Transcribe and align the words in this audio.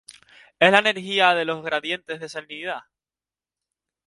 Es 0.59 0.71
la 0.71 0.79
energía 0.79 1.35
de 1.35 1.45
los 1.45 1.63
gradientes 1.63 2.19
de 2.19 2.27
salinidad. 2.27 2.85